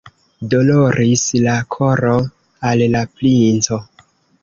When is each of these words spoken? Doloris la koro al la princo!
Doloris 0.53 1.25
la 1.45 1.59
koro 1.77 2.17
al 2.73 2.85
la 2.97 3.07
princo! 3.21 3.83